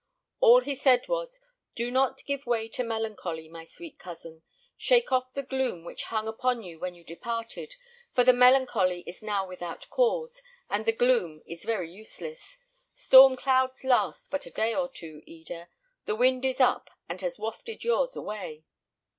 [0.39, 1.39] All he said was,
[1.75, 4.41] "Do not give way to melancholy, my sweet cousin.
[4.75, 7.75] Shake off the gloom which hung upon you when you departed,
[8.15, 10.41] for the melancholy is now without cause,
[10.71, 12.57] and the gloom is very useless.
[12.91, 15.69] Storm clouds last but a day or two, Eda;
[16.05, 18.63] the wind is up, and has wafted yours away."